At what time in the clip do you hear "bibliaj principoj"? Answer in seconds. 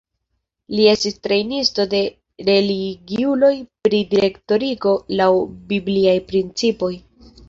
5.73-6.91